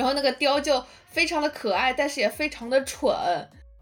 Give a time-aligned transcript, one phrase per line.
[0.00, 3.14] 然后那个雕就非常的可爱，但是也非常的蠢，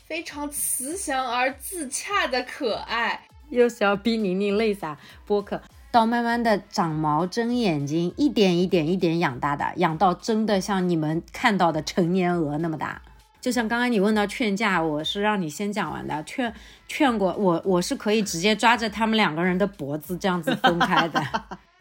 [0.05, 3.29] 非常慈祥而自洽的可爱。
[3.51, 5.63] 又是要逼宁宁泪洒播客，
[5.93, 13.01] 到慢慢的长毛、睁眼睛，一点一点一点养大的，养到真的像你们看到的成年鹅那么大。
[13.41, 16.53] 就像刚刚你问到劝架，我是让你先讲完的，劝
[16.89, 21.23] 劝过我，我是可以直接抓着他们两个人的脖子这样子分开的。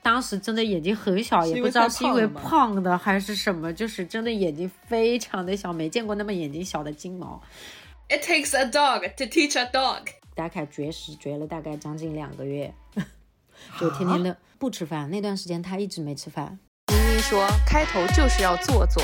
[0.08, 7.42] 当时真的眼睛很小，也不知道是因为胖的还是什么，就是真的眼睛非常的小，没见过那么眼睛小的金毛。
[8.08, 10.04] It takes a dog to teach a dog。
[10.34, 12.74] 达凯绝食绝了大概将近两个月，
[13.78, 15.10] 就天天的不吃饭。
[15.10, 16.58] 那段时间他一直没吃饭。
[16.88, 19.04] 妮妮说，开头就是要做做。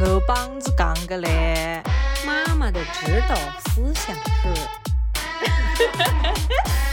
[0.00, 1.82] 我帮子讲个嘞，
[2.26, 4.48] 妈妈的指导思想是。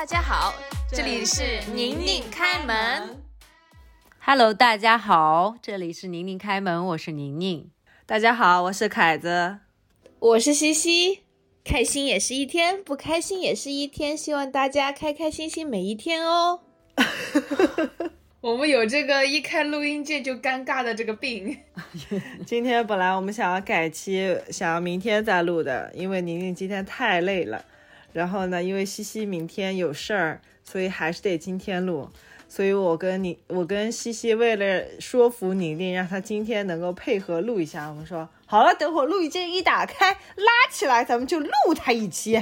[0.00, 0.54] 大家好，
[0.90, 3.20] 这里是宁宁开门。
[4.18, 7.70] Hello，大家好，这里是宁宁开门，我是宁宁。
[8.06, 9.58] 大家好，我是凯子。
[10.18, 11.24] 我是西西，
[11.62, 16.60] 开心也是一天，不开心也是一天，希望大家开开心心每一天哦。
[18.40, 21.58] 我们有这个一开录音键就尴尬的这个病。
[22.46, 27.62] 今天本来我们想要改期，想要明天再录的，因为宁宁今天太累了。
[28.12, 32.08] 然后呢，因为西西明天有事儿，所以还是得今天录。
[32.48, 42.34] 所以我跟你，我跟西西为了说服宁宁，让她今天能够配合录一下，我们说好了，等会录音键一打开，拉起来，咱们就录她一期，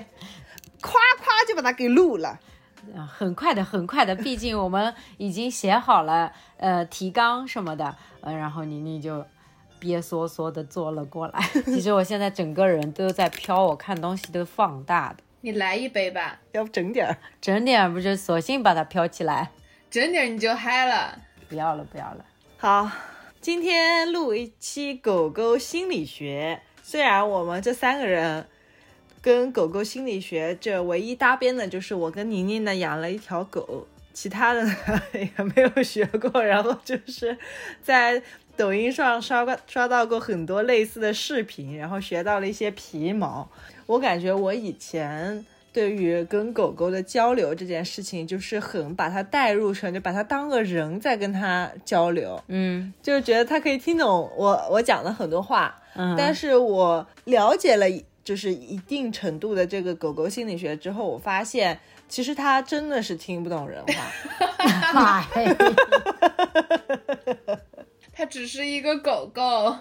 [0.80, 2.40] 夸夸就把它给录了。
[2.96, 9.22] 啊，很快的，很快的，毕竟我们已经写好了呃提纲什么的，呃，然后妮妮就
[9.78, 11.38] 憋缩缩的坐了过来。
[11.66, 17.16] 其实我现在整个人都在飘，我看东西都放大的，你来一杯吧，要不整点儿？
[17.40, 19.50] 整点儿不就索性把它飘起来？
[19.90, 21.16] 整点儿你就嗨了。
[21.48, 22.24] 不要了，不要了。
[22.56, 22.90] 好，
[23.40, 26.60] 今天录一期狗狗心理学。
[26.82, 28.46] 虽然我们这三个人
[29.22, 34.74] 跟狗狗心理学这唯一搭边的就是我跟宁宁呢养了一条狗，其他的呢
[35.14, 36.42] 也没有学过。
[36.42, 37.38] 然后就是
[37.82, 38.20] 在
[38.58, 43.48] 抖音上刷过刷到过很多类似的视频，然后学到了一些皮毛。
[43.86, 45.46] 我感觉我以前。
[45.70, 55.80] 对于跟狗狗的交流这件事情，就是很把它带入成，就把它当个人在跟它交流，嗯就是觉得它可以听懂我我讲的很多话。
[55.94, 57.86] 嗯，但是我了解了
[58.24, 63.92] 就是一定程度的这个狗狗心理学之后，我发现其实它真的是听不懂人话。
[65.30, 65.54] 嗨，
[67.46, 67.56] 它
[68.28, 69.76] 只是一个狗狗。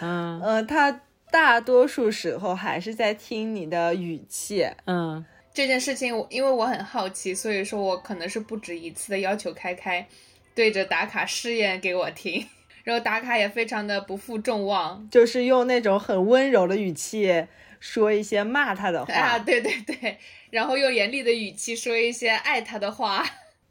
[0.00, 0.40] 嗯。
[0.40, 1.00] 呃，它
[1.30, 4.68] 大多数时候还是在听你的语气。
[4.86, 5.24] 嗯。
[5.52, 10.04] 这件事情我，因为我很好奇，所以说我可能是不止一次的要求开开
[10.52, 12.44] 对着打卡试验给我听，
[12.82, 15.08] 然后打卡也非常的不负众望。
[15.10, 17.46] 就是用那种很温柔的语气
[17.78, 20.18] 说一些骂他的话，啊，对对对，
[20.50, 23.24] 然后用严厉的语气说一些爱他的话，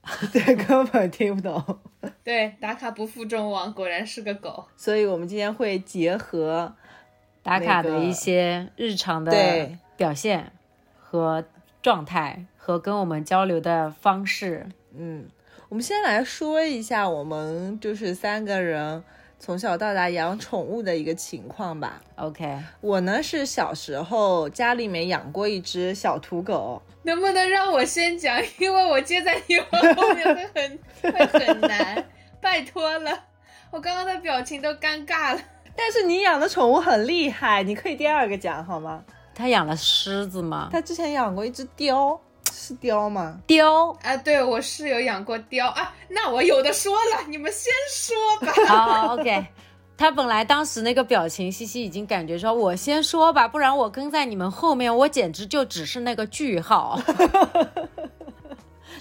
[0.33, 1.79] 对，根本听不懂。
[2.23, 4.65] 对，打卡不负众望，果然是个狗。
[4.75, 6.75] 所以我们今天会结合
[7.41, 10.51] 打卡的一些日常的对表现
[10.99, 11.45] 和
[11.81, 14.67] 状态，和跟我们交流的方式。
[14.93, 15.25] 嗯，
[15.69, 19.03] 我们先来说一下我们就是三个人
[19.45, 22.01] 从小到大养宠物的一个情况吧。
[22.15, 28.41] OK，我呢是小时候家里面养过一只小土狗，能不能让我先讲？
[28.57, 30.79] 因为我接在你们后面会很
[31.11, 32.05] 会很难，
[32.39, 33.11] 拜托了。
[33.69, 35.41] 我刚刚的表情都尴尬了。
[35.75, 39.03] 但是你养的宠物很厉害，你可以第二个讲好吗？
[39.35, 40.69] 他养了狮子吗？
[40.71, 42.17] 他之前养过一只雕，
[42.63, 43.37] 是雕吗？
[43.45, 43.89] 雕。
[44.01, 48.15] 啊，对我是有养过雕啊，那我有的说了，你们先说
[48.47, 48.53] 吧。
[48.65, 49.45] 好好，OK。
[49.97, 56.97] 他本来当时那个表情，西西已经感觉说，我先说吧，不然我跟在你们后面，我简直就只是那个句号。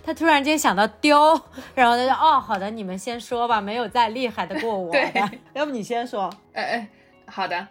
[0.04, 1.40] 他突然间想到雕，
[1.76, 5.30] 然后他就哦，好的，你们先说吧，没有再厉害的过我 对的。
[5.54, 6.28] 要不你先说？
[6.52, 6.88] 哎哎，
[7.26, 7.64] 好的。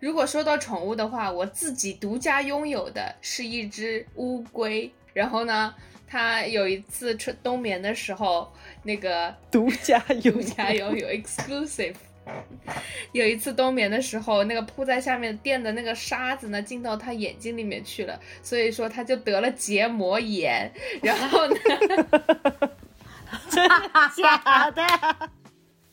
[0.00, 4.90] 如果说到宠物的话，我自己独家拥有的是一只乌龟。
[5.12, 5.74] 然后呢，
[6.08, 8.50] 它有一次春冬眠的时候，
[8.82, 11.94] 那个独家 有独家拥有 exclusive。
[13.12, 20.72] 有一次冬眠的时候，那个铺在下面垫的那个沙子呢，进到它眼睛里面去了，所以说它就得了结膜炎。
[21.02, 21.56] 然后呢，
[23.50, 25.30] 真的假的？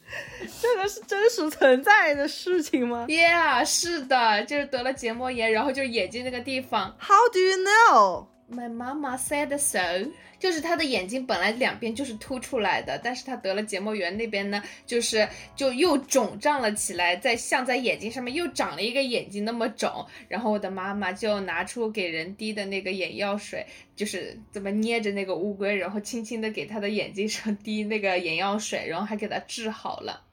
[0.62, 8.25] 这个是真实存在的事情吗 Yeah，是的，就是得了结膜炎，然后就是眼睛那个地方，？How do you know？
[8.49, 10.09] My mama said so，
[10.39, 20.05] 就是他的眼睛本来两边就是凸出来的，但是他得了结膜炎那边呢，就是就又肿胀了起来，在像在眼睛上面又长了一个眼睛那么肿。
[20.29, 23.65] 然后我的妈妈就拿出给人滴的那个眼药水，
[23.97, 30.23] 就是怎么捏着那个乌龟，然后轻轻的给他的眼睛上 滴那个眼药水，然后还给他治好了。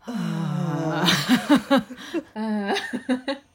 [0.00, 1.06] 啊，
[2.34, 2.76] 嗯。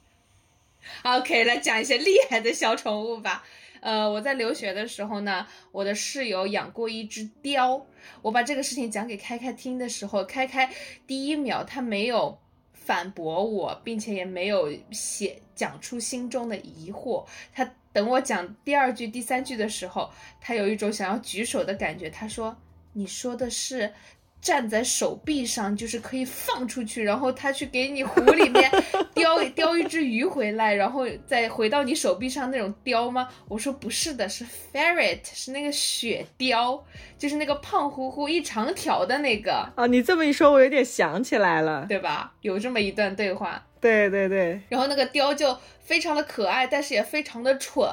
[1.03, 3.43] OK，来讲一些厉害的小宠物吧。
[3.79, 7.85] 呃，我在留学的时候呢，我的室友养过一只雕。
[8.21, 10.69] 我把这个事情讲给开开听的时候，开开
[11.07, 12.37] 第一秒他没有
[12.73, 17.25] 反驳我，并且也没有写讲出心中的疑惑。
[17.53, 20.09] 他等我讲第二句、第三句的时候，
[20.41, 22.09] 他有一种想要举手的感觉。
[22.09, 22.57] 他说
[22.91, 23.93] ：“你说的是？”
[24.41, 28.71] 站在手臂上就是可以放出去，然后他去给你湖里面
[29.13, 33.27] 叼叼一只鱼回来，然后再回到你手臂上那种叼吗？
[33.47, 36.83] 我说不是的，是 ferret，是那个雪雕，
[37.17, 39.85] 就是那个胖乎乎一长条的那个啊。
[39.87, 42.33] 你这么一说，我有点想起来了，对吧？
[42.41, 43.65] 有这么一段对话。
[43.79, 44.61] 对对对。
[44.69, 47.87] 然后那个雕就非常的可爱，但是也非常的蠢。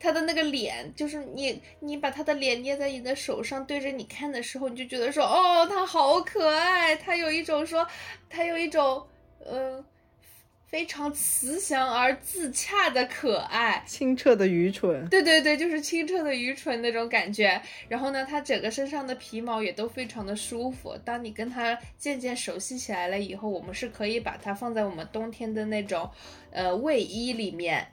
[0.00, 7.84] 他的那个脸，就是你，你把他的脸捏在你的手上，对着你看的时候，你就觉得说，哦，他好可爱，他有一种说，
[8.30, 9.04] 他有一种，
[9.44, 9.84] 嗯，
[10.68, 15.08] 非常慈祥而自洽的可爱，清澈的愚蠢。
[15.08, 17.58] 对对对，就是清澈的愚蠢那种感觉。
[17.88, 20.94] 然后呢，它整个身上的皮毛也都非常的舒服。
[21.06, 26.10] 当你跟它渐渐熟悉起来了以后，我们是可以把它放在我们冬天的那种，
[26.50, 27.88] 呃，卫衣里面。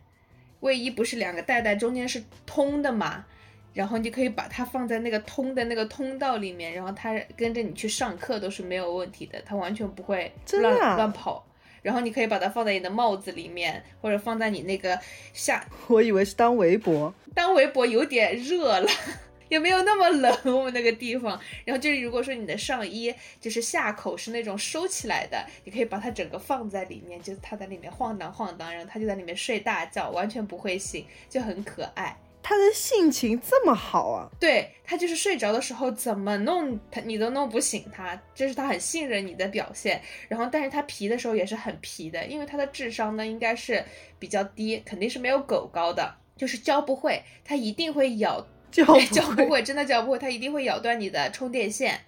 [0.59, 3.25] 卫衣不是两个袋袋中间是通的嘛，
[3.73, 11.45] 然后你可以把它放在那个通的那个通道里面，然后它跟着你去上课都是没有问题的，它完全不会乱乱跑。
[11.85, 14.99] 然后你可以把它放在你的帽子里面，或者放在你那个
[15.33, 15.63] 下。
[15.87, 18.89] 我以为是当围脖，当围脖有点热了。
[19.47, 21.39] 也没有那么冷，我们那个地方。
[21.63, 32.17] 然后就是，如果说你的上衣就是下口是那种收起来的，你可以把它整个放在里面，就是它在里面晃荡晃荡，然后它就在里面睡大觉，完全不会醒，就很可爱。
[32.47, 34.29] 它的性情这么好啊？
[34.39, 39.99] 对，他就是睡着的时候怎么弄他，你都弄不醒他，这是他很信任你的表现。
[40.27, 43.83] 然后，但是他皮的时候也是很皮的，因为他的智商呢应该是
[44.19, 48.45] 比较低，肯定是没有狗高的，就是教不会，他一定会咬。
[48.69, 51.99] 教教不会，真的教不会，他一定会咬断你的充电线，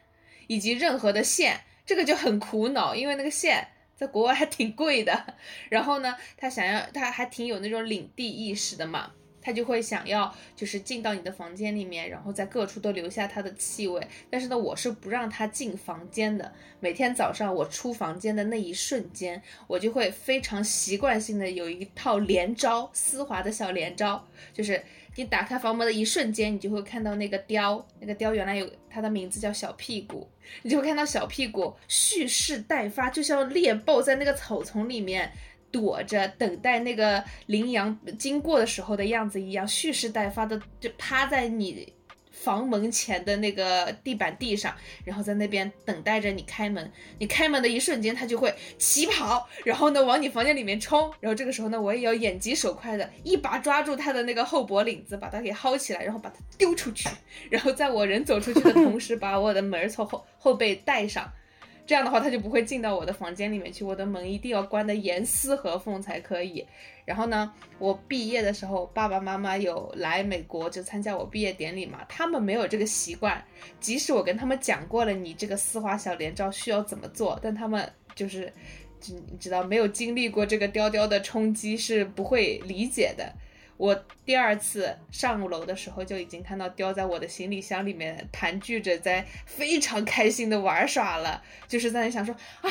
[0.45, 5.35] 以及任何的线，这个就很苦恼，因为那个线在国外还挺贵的。
[5.69, 9.13] 然后呢，他想要，他还挺有那种领地意识的嘛，
[9.47, 14.05] 他就会想要，就是进到你的房间里面，然后在各处都留下他的气味。
[14.29, 16.51] 但是呢，我是不让他进房间的。
[16.81, 24.83] 每天早上我出房间的那一瞬间，我就会非常习惯性的有一套连招，丝滑的小连招，就是。
[25.19, 30.29] 你打开房门的一瞬间，你就会看到那个雕，那个雕原来有它的名字叫小屁股，
[30.61, 35.31] 你就会看到小屁股蓄势待发，就像猎豹在那个草丛里面
[35.77, 41.93] 躲着，等待那个羚羊经过的时候的样子一样，蓄势待发的就趴在你。
[42.31, 46.89] 房门前的那个地板地上，然后在那边等待着你开门。
[47.17, 51.11] 你开门的一瞬间，它就会起跑，然后呢往你房间里面冲。
[51.19, 57.09] 然后这个时候呢，我也要眼疾手快的一把抓住它的那个后脖领子，把它给薅起来，然后把它丢出去。
[57.49, 61.29] 然后在我人走出去的同时， 把我的门从后后背带上。
[61.87, 63.83] 这样的话，他就不会进到我的房间里面去。
[63.85, 66.63] 我的门一定要关得严丝合缝才可以。
[67.05, 72.05] 然后呢，我毕业的时候，爸爸妈妈有来美国就参加我毕业典礼嘛。
[72.09, 73.41] 他们没有这个习惯，
[73.79, 78.51] 即使我跟他们讲过了，你这个丝滑小连招需要怎么做，但他们就是，
[79.07, 83.33] 你知道，没有经历过这个雕雕的冲击是不会理解的。
[83.77, 91.41] 我第二次上楼的时候，就已经看到雕在我的行李箱里面盘踞着，在非常开心的玩耍了。
[91.67, 92.69] 就是在那想说啊，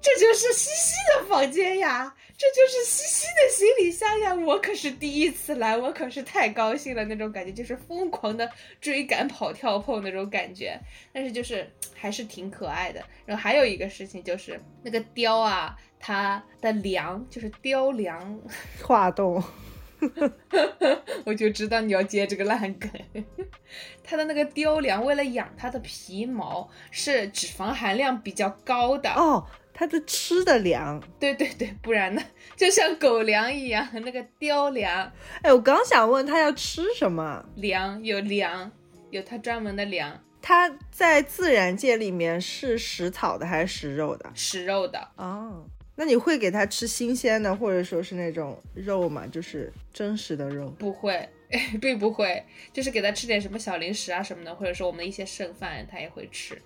[0.00, 4.34] 这就是西西的房间呀，这就是西西的行李箱呀。
[4.34, 10.76] 我可是第一次来，我可是太高兴了，那种感觉就是疯狂的追赶、跑、跳、碰那种感觉。
[11.12, 13.00] 但是就是还是挺可爱的。
[13.24, 18.40] 然后还有一个事情就是那个雕啊，它的梁就是雕梁
[18.82, 19.40] 画栋。
[21.24, 22.90] 我就知道你要接这个烂梗。
[24.02, 29.46] 它的那个雕梁，为了养它的皮毛，是脂肪含量比较高的哦。
[29.74, 32.22] 它的吃的粮，对对对，不然呢，
[32.56, 35.12] 就像狗粮一样，那个雕梁。
[35.42, 38.72] 哎，我刚想问它要吃什么粮，有粮，
[39.10, 40.20] 有它专门的粮。
[40.42, 44.28] 它在自然界里面是食草的还是食肉的？
[44.34, 45.64] 食肉的哦。
[46.00, 49.26] 那你会给它吃新鲜的，或者说是那种肉吗？
[49.26, 50.68] 就是真实的肉？
[50.78, 51.28] 不会，
[51.82, 52.40] 并不会，
[52.72, 56.56] 就是给它吃点什么小零食啊什么的，或者说我们的一些剩饭，它也会吃。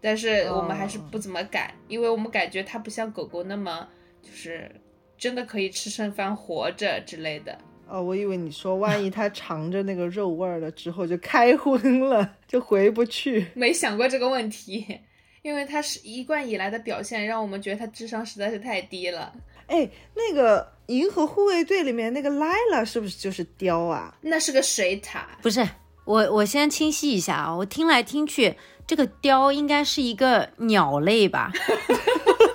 [0.00, 3.86] 但是我们还是不怎么敢，因为我们感觉它不像狗狗那么
[4.22, 4.70] 就是
[5.18, 7.58] 真的可以吃剩饭活着之类的。
[7.86, 13.48] 哦，我以为你说万一 它尝着那个肉味儿了之后就开荤了，就回不去。
[13.52, 15.00] 没想过这个问题，
[15.42, 19.32] 因为他是一贯以来的表现，让我们觉得他智商实在是太低了。
[19.66, 24.14] 哎，那个《银河护卫队》里面那个莱拉是不是就是雕啊？
[24.22, 25.66] 那是个水獭，不是，
[26.04, 28.56] 我我先清晰一下啊，我听来听去，
[28.86, 31.52] 这个雕应该是一个鸟类吧？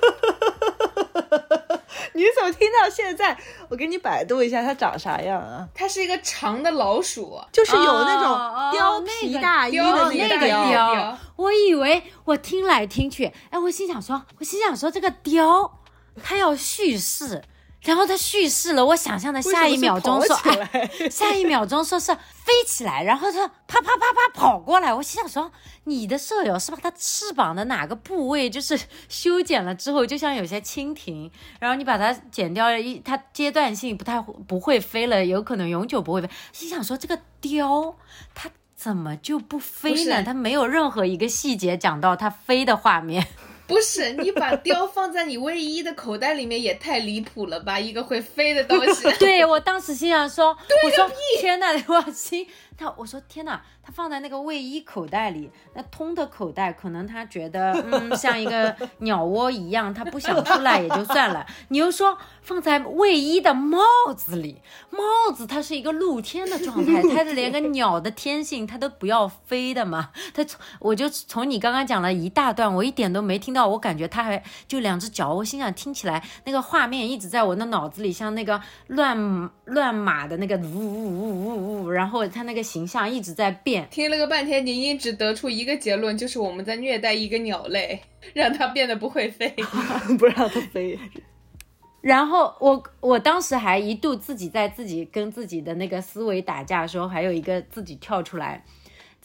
[2.15, 3.37] 你怎么听到现在？
[3.69, 5.67] 我给你百度一下它长啥样啊？
[5.75, 15.69] 它是一个长的老鼠，就是有那哦种貂皮大衣的那个那个貂，我以为我听来听去，哎，我心想说，我心想说这个貂，
[16.23, 17.43] 它要叙事，
[17.85, 20.35] 然后他叙事了，我想象的下一秒钟说，
[20.71, 25.51] 哎，下一秒钟说是飞起来，然后他啪啪啪啪跑过来，我心想说，
[25.83, 36.29] 你的舍友是把他翅膀的哪个部位就是修剪了之后，就像有些蜻蜓，然后你把它剪掉了一，它阶段性不太会不会飞了，有可能永久不会飞。
[36.51, 37.95] 心想说这个雕
[38.33, 40.23] 它怎么就不飞呢？
[40.23, 43.27] 它没有任何一个细节讲到它飞的画面。
[43.67, 47.79] 不是你把貂放在你卫衣的口袋里面也太离谱了吧？
[47.79, 49.11] 一个会飞的东西。
[49.19, 61.45] 对我当时心想说，我说天哪， 我心他我说天呐，他放在那个卫衣口袋里，那通的口袋，可能他觉得嗯像一个 鸟窝一样，他不想出来也就算了。
[61.69, 63.79] 你又说放在卫衣的帽
[64.15, 70.09] 子里，帽子它是一个露天的状态，它连个鸟的天性它都不要飞的嘛。
[70.33, 83.87] 它从我就从你刚刚讲了一大段，我一点都没听到，我感觉它还就两只脚，我心想听起来那个画面一直在我的脑子里，像那个乱乱码的那个呜呜呜呜呜，然后它那个形象一直在变。
[83.89, 88.01] 听了个半天，宁宁只得出一个结论，就是我们在虐待一个鸟类，
[88.33, 89.47] 让它变得不会飞。
[90.19, 90.99] 不让它飞。
[92.01, 98.63] 然后我我当时还一度自己在自己跟自己的那个思维打架的时候，还有一个自己跳出来，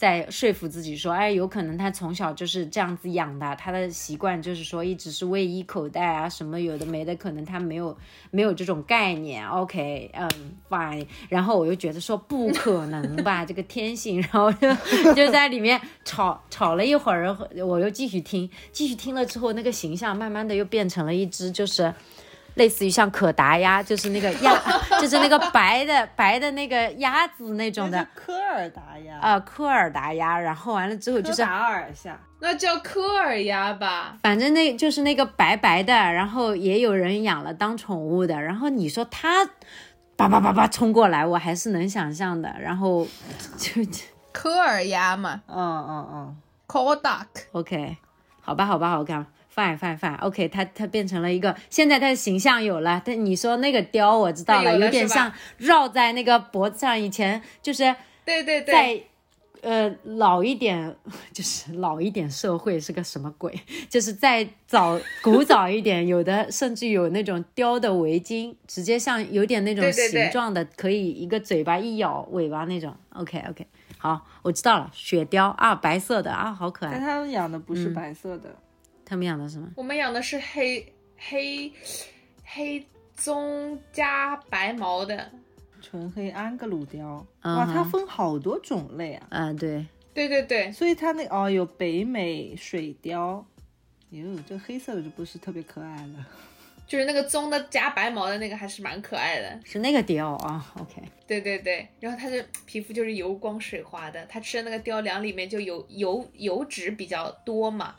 [0.00, 7.94] 在说服自己说，哎，有可能他从小就是这样子养的，他的习惯就是说一直是卫衣口袋啊，什么有的没的，可能他没有
[8.30, 9.46] 没有这种概念。
[9.46, 10.26] OK，嗯
[10.70, 11.06] ，fine。
[11.28, 14.72] 然后我又觉得说不可能吧，这个天性，然后就
[15.12, 21.92] 就在里面吵吵了一会儿，然后我又继续听，继续听了之后，那个形象慢慢的又变成了一只就是。
[22.60, 24.52] 类似于像可达鸭，就是那个鸭，
[25.00, 30.38] 就是那个白的白的那个鸭子那种的，科尔达呀，呃，科尔达鸭。
[30.38, 32.20] 然后完了之后就是，达尔下。
[32.38, 34.14] 那叫科尔鸭吧？
[34.22, 38.38] 反正那就是那个白白的，然后也有人养了当宠物的。
[38.38, 39.46] 然后你说它
[40.16, 42.54] 叭叭叭叭冲过来，我还是能想象的。
[42.60, 43.06] 然后
[43.56, 43.80] 就
[44.32, 46.36] 科尔鸭嘛嗯嗯嗯
[46.68, 47.24] ，，Kodak。
[47.52, 47.96] OK，
[48.42, 49.24] 好吧，好吧，好看。
[49.54, 53.00] Fine fine fine，OK，、它它变成了一个，现在它的形象有了。
[53.04, 59.00] 但你说那个雕，我知道了，有点像绕在那个脖子上，以前就是对对对，在
[59.62, 60.96] 呃老一点，
[61.32, 63.52] 就是老一点社会是个什么鬼？
[63.88, 72.94] 就是在早古早一点，有的甚至有那种雕的围巾，直接像有点那种对对对形状的，可以一个嘴巴一咬尾巴那种。
[73.10, 73.66] OK OK，
[73.98, 76.92] 好，我知道了，雪雕啊，白色的啊，好可爱。
[76.92, 78.54] 但他们养的不是白色的，
[79.10, 79.68] 他们养的什么？
[79.74, 80.86] 我们养的是黑
[81.16, 81.72] 黑
[82.44, 82.86] 黑
[83.16, 85.28] 棕加白毛的。
[85.82, 87.26] 纯黑安格鲁雕。
[87.40, 93.44] 嗯哇，它分好多种类啊，啊，对，对对对，所以它那哦有北美水貂。
[94.10, 96.24] 哟，这个黑色的就不是特别可爱了。
[96.86, 99.60] 就是那个棕的加白毛的那个还是蛮可爱的。
[99.64, 100.72] 是那个貂啊。
[100.78, 107.96] OK，对对对，然后它的皮肤就是油光水滑的，它吃的那个貂粮里面就有油油脂比较多嘛。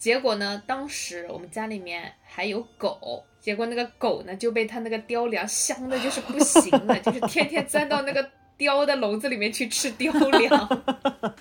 [0.00, 8.26] 结果呢，当时我们家里面还有狗，结果那个狗呢就被它那个雕粮香的就是不行了，就是天天钻到那个
[8.56, 10.82] 雕的笼子里面去吃雕粮。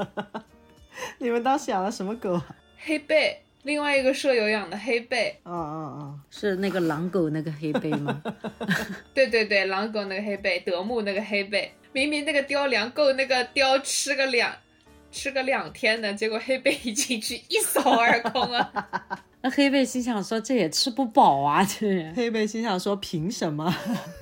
[1.20, 2.46] 你们当时养了什么狗啊？
[2.78, 8.22] 黑贝，另外一个舍友养的黑贝，嗯嗯嗯，是那个狼狗那个黑背吗？
[9.16, 14.54] 对对对，狼狗那个黑贝，德牧那个黑贝，明明那个雕粮够那个雕吃个两
[15.12, 18.72] 吃个两天的，结果黑贝一进去一扫而空啊！
[19.42, 22.12] 那黑贝心想说这也吃不饱啊，这。
[22.16, 23.76] 黑贝心想说：凭什么？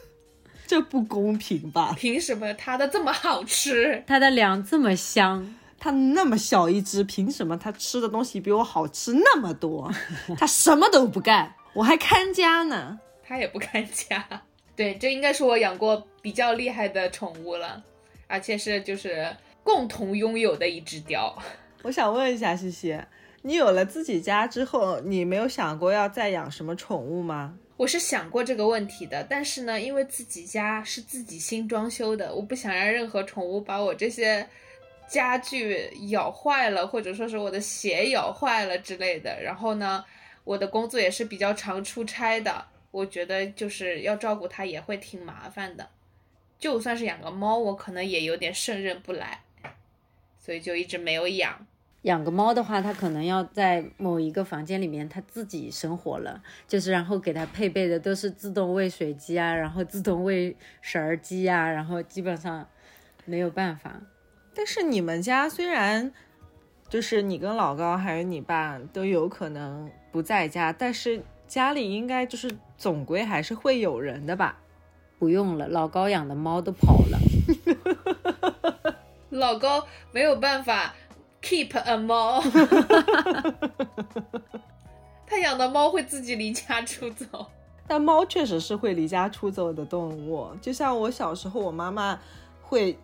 [0.67, 1.94] 这不公平吧？
[1.98, 4.03] 凭什么它的这么好吃？
[4.06, 9.91] 它的粮这么香，它那么小一只，凭什么它吃的东西比我好吃那么多？
[10.38, 13.00] 它什么都不干，我还看家呢。
[13.24, 14.25] 它也不看家。
[14.75, 17.84] 对，这应该是我养过比较厉害的宠物了。
[18.29, 19.25] 而且是就是
[19.68, 21.34] 共同拥有的一只貂。
[21.84, 22.98] 我想问一下西西，
[23.42, 27.58] 你有了自己家之后，你没有想过要再养什么宠物吗？
[27.76, 34.48] 我是想过这个问题的，但是呢，因为自己家是自己新装修的，我不想让任何宠物把我这些
[35.06, 39.38] 家具咬坏了，或者说是我的鞋咬坏了之类的。
[39.44, 40.02] 然后呢，
[40.46, 45.90] 我的工作也是比较常出差的，我觉得就是要照顾它也会挺麻烦的。
[46.58, 49.42] 就算是养个猫，我可能也有点胜任不来，
[50.48, 51.68] 所以就一直没有养。
[52.04, 62.66] 养个猫的话，它可能要在某一个房间里面它自己生活了，就是然后给它配备的都是自动喂水机啊，然后自动喂食儿机啊，然后基本上
[63.25, 64.00] 没有办法。
[64.56, 66.13] 但是你们家虽然
[66.88, 74.58] 就是你跟老高还有你爸都有可能不在家，但是家里应该就是总归还是会有人的吧？
[75.20, 77.20] 不用了，老高养的猫都跑了，
[79.30, 80.94] 老高没有办法。
[81.40, 82.42] Keep a 猫，
[85.26, 87.46] 他养的猫会自己离家出走。
[87.88, 92.20] 但猫确实是会离家出走的动物，就像我小时候，我妈妈
[92.62, 92.98] 会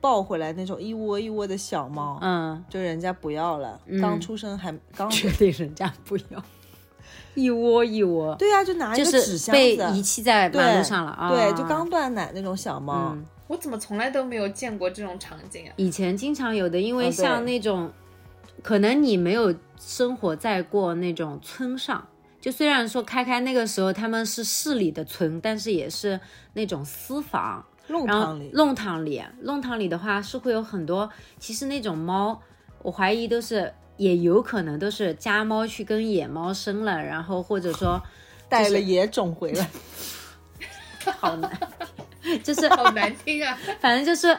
[0.00, 6.42] 抱回来那种一窝一窝的小猫，嗯，就人家不要了，刚出生还刚确定人家不要，
[7.34, 9.56] 一窝一窝， 对呀，就拿一个纸箱子。
[9.60, 13.14] 被遗弃在马路上了，对，就刚断奶那种小猫。
[13.50, 15.72] 我怎么从来都没有见过这种场景啊？
[15.74, 17.90] 以前经常有的，因为像那种，
[18.62, 22.06] 可能你没有生活在过那种村上，
[22.40, 26.20] 就虽然说开开那个时候他们是市里的村，但是也是
[26.52, 32.40] 那种私房，弄堂里，弄堂里，弄堂里的话是会有很多，其实那种猫，
[32.82, 38.00] 我怀疑都是，也有可能都是家猫去跟野猫生了，然后或者说
[38.48, 39.68] 带了野种回来，
[41.18, 41.50] 好难。
[42.44, 43.56] 就是好难听啊！
[43.80, 44.38] 反正就是，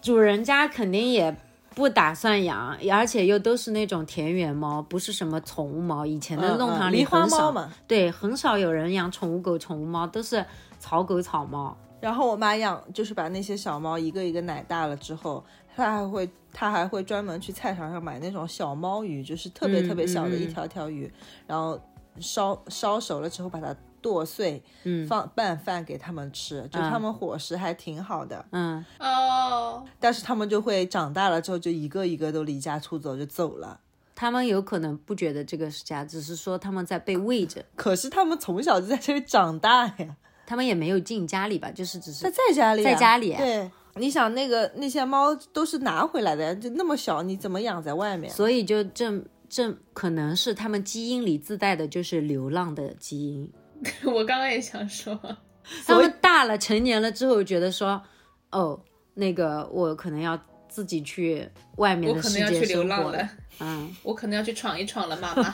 [0.00, 1.34] 主人家肯定也
[1.74, 6.04] 不打算养，而且又都是那种田园猫，不是什么宠物猫。
[6.04, 10.44] 以前的弄堂里很少，对，很少有人养宠物狗、宠物猫，都是
[10.78, 11.76] 草狗、草猫。
[12.00, 15.44] 然后我妈养，就是把那些小猫一个一个奶大了之后，
[15.76, 21.12] 她还会，她还会专门去菜场上买那种小猫鱼，就是特别特别小的一条条鱼，
[21.46, 21.80] 然后
[22.20, 23.74] 烧烧熟了之后把它。
[24.08, 33.80] 剁碎，嗯，放拌饭给他们吃，就他们伙食还挺好的，嗯哦，但是他们就会长大了之后就一个一个都离家出走就走了。
[34.14, 37.62] 他们有可能不觉得这个是家，只是说他们在被喂着。
[37.76, 40.16] 可是他们从小就在这里长大呀，
[40.46, 43.34] 他们也没有进家里吧，就是只是在家里，在家里。
[43.34, 48.32] 对，你想那个那些猫都是拿回来的，就那么小，你怎么养在外面？
[48.32, 53.50] 所以就正正可能是他们基因里自带的就是流浪的基因。
[54.04, 55.18] 我刚刚也想说，
[55.86, 58.02] 他们大了成年了之后，觉得说，
[58.50, 58.80] 哦，
[59.14, 60.38] 那个我可能要
[60.68, 63.28] 自己去外面的世界生活了，
[63.60, 65.52] 嗯， 我可能要去闯一闯了，妈妈，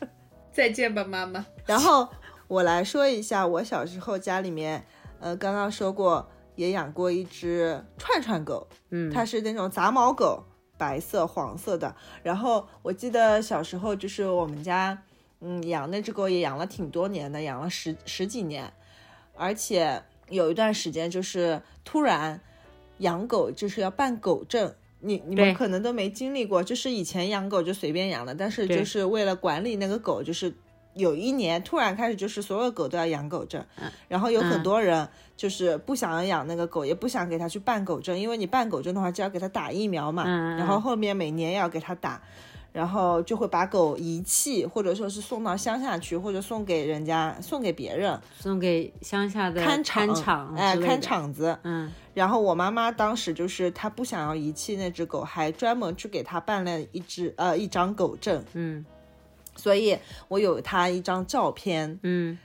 [0.52, 1.44] 再见吧，妈妈。
[1.66, 2.08] 然后
[2.48, 4.86] 我来说一下，我小时候家里面，
[5.20, 10.44] 呃，刚刚说过也养过一只串串狗，嗯，它是那种杂毛狗，
[10.78, 11.94] 白色黄色的。
[12.22, 15.02] 然后我记得小时候就是我们家。
[15.40, 18.72] 嗯，养那只狗也养了挺多年的，养了十十几年，
[19.34, 22.40] 而且有一段时间就是突然
[22.98, 30.52] 养狗就是要办狗证，你你们可能都没经历过，就是以前养狗就随便养的，但是就是为了管理那个狗，就是
[30.94, 33.62] 有一年突然开始就是所有狗都要养狗证，
[34.08, 40.24] 然后有很多人就是不想养那个狗，也不想给它去办狗证，因为你办狗证的话就要给它打疫苗嘛，
[40.56, 42.22] 然后后面每年也要给它打。
[42.76, 51.58] 然后就会把狗遗弃，或者说是送到乡下去，或者送给人家，送给别人，送给乡下的看场，哎，看场子。
[51.62, 51.90] 嗯。
[52.12, 58.44] 然后我妈妈当时就是她不想要遗弃那只狗，还专门去给它办了一只呃一张狗证。
[58.52, 58.84] 嗯。
[59.56, 59.96] 所以
[60.28, 61.98] 我有它一张照片。
[62.02, 62.38] 嗯。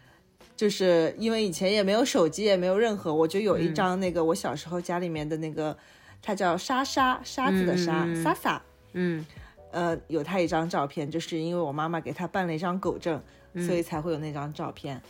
[0.55, 5.77] 就是因为以前也没有手机，也没有任何，我就有一张那个我小时候家里面的那个，
[6.21, 8.61] 它叫莎莎，沙子的沙，莎莎。
[8.93, 9.25] 嗯。
[9.71, 13.21] 呃，有他一张照片，就是因为我妈妈给他办了一张狗证，
[13.55, 15.01] 所以才会有那张照片。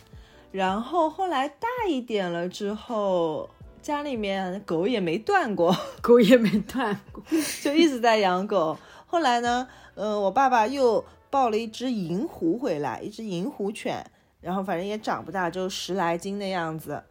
[0.50, 3.48] 然后后来大一点了之后，
[3.80, 7.22] 家里面狗也没断过， 狗也没断过，
[7.62, 8.78] 就一直在养狗。
[9.06, 14.04] 后来呢，呃，我爸爸又抱了一只银狐回来，一只银狐犬，
[14.40, 17.02] 然后反正也长不大，就十来斤的样子，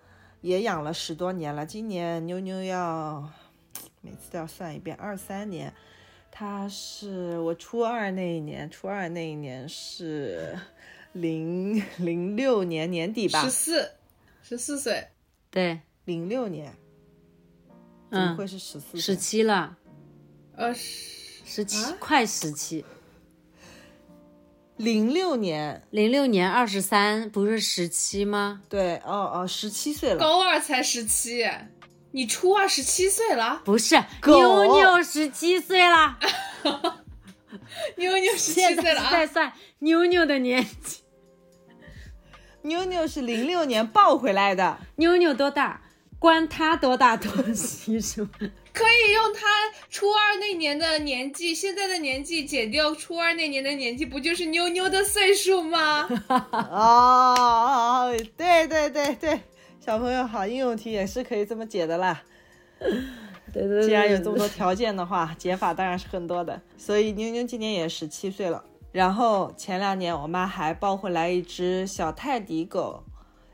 [0.42, 1.66] 也养了十多年了。
[1.66, 3.28] 今年妞妞要
[4.02, 5.74] 每次都要算一遍，二三年。
[6.32, 10.58] 他是我初二那一年，初二那一年是
[11.12, 13.92] 零零六年年底吧，十四，
[14.42, 15.10] 十四岁，
[15.52, 16.74] 对，零六年，
[18.10, 19.00] 怎么嗯会是十四岁？
[19.02, 19.78] 十七了，
[20.56, 21.98] 呃，十十七、啊？
[22.00, 22.86] 快十七，
[24.78, 28.64] 零六年，零六年二十三，不是十七吗？
[28.70, 30.18] 对，哦哦，十七岁了。
[30.18, 31.46] 高二才十七，
[32.12, 33.96] 你初二十七岁了，不是，
[34.26, 36.18] 妞妞十七岁了，
[37.98, 39.28] 妞妞十七岁了啊是在！
[39.28, 41.02] 算妞妞的年纪。
[42.64, 45.82] 妞妞是零六年抱回来的，妞妞多大，
[46.20, 48.30] 关她多大多西是吗？
[48.74, 49.42] 可以用他
[49.90, 56.08] 初二那年的年纪，现在的年纪减掉初二那年的年纪，不就是妞妞的岁数吗？
[56.72, 59.42] 哦，对对对对，
[59.84, 62.22] 小朋友好，应用题也是可以这么解的啦。
[63.52, 66.62] 对对既然有这么多条件的话，解法当然是很多的。
[66.78, 68.64] 所以妞妞今年也十七岁了。
[68.92, 73.02] 然后前两年我妈还抱回来一只小泰迪狗，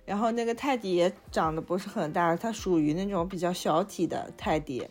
[0.03, 4.85] 然后那个泰迪也长得不是很大，它属于那种比较小体的泰迪，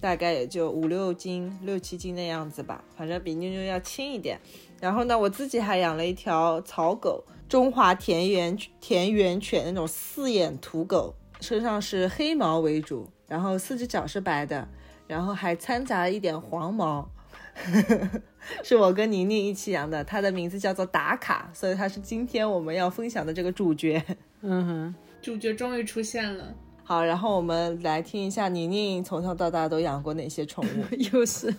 [0.00, 4.40] 大概也就五六斤、六七斤的样子吧，反正比妞妞要轻一点。
[4.82, 14.66] 然后呢，我自己还养了一条草狗，中华田园田园犬那种四眼土狗，身上是黑毛为主，然后四只脚是白的，
[15.06, 17.08] 然后还掺杂了一点黄毛。
[18.64, 24.02] 是我跟宁宁一起养的，它的名字叫做打卡，所以它是今天我们要分享的这个主角。
[24.40, 30.84] 嗯哼，主角终于出现了， 好，然后我们来听一下宁宁从小到大都养过哪些宠物。
[31.12, 31.54] 又是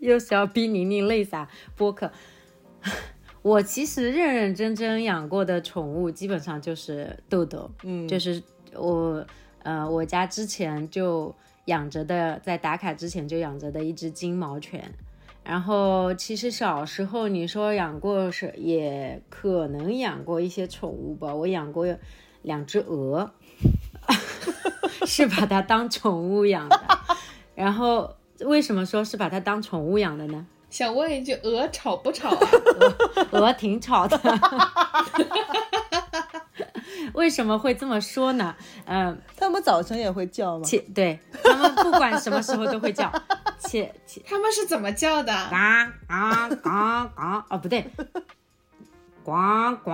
[0.00, 2.12] 又是要逼宁宁泪洒播客。
[3.42, 8.42] 我其实认认真真养过的宠物，基本上就是豆豆，嗯，就是
[8.74, 9.24] 我
[9.62, 11.34] 呃我家之前就
[11.66, 14.92] 养着的，在打卡之前就养着的一只金毛犬。
[15.44, 21.86] 然后其实小时候你说养过是也可能养过一些宠物吧，我养过
[22.42, 23.32] 两只鹅，
[25.06, 26.80] 是把它当宠物养的。
[27.54, 30.44] 然后为什么说是把它当宠物养的呢？
[30.76, 32.48] 想问一句，鹅吵不吵啊？
[33.32, 34.20] 鹅挺吵的。
[37.14, 38.54] 为什么会这么说呢？
[38.84, 40.64] 嗯、它们早晨也会叫吗？
[40.66, 43.10] 且对它们不管什么时候都会叫，
[43.58, 45.32] 且且他们是怎么叫的？
[45.50, 47.90] 嘎嘎嘎嘎哦不对，
[49.24, 49.32] 呱
[49.82, 49.90] 呱，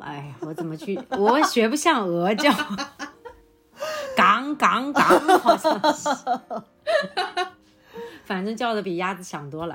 [0.00, 1.00] 哎呀，我怎么去？
[1.12, 2.52] 我学不像鹅叫，
[4.14, 5.02] 杠杠杠，
[5.38, 6.10] 好像是，
[8.30, 9.74] 反正叫的比鸭子响多了。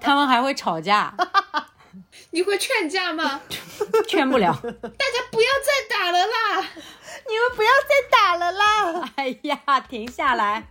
[0.00, 1.12] 他们还会吵架，
[2.30, 3.40] 你会劝架吗？
[4.06, 4.52] 劝不了。
[4.62, 6.60] 大家不要再打了啦！
[7.26, 9.10] 你们不要再打了啦！
[9.18, 9.58] 哎呀，
[9.90, 10.68] 停下来，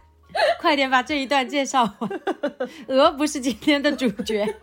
[0.62, 2.10] 快点把这一段介绍完。
[2.88, 4.56] 鹅不是今天的主角。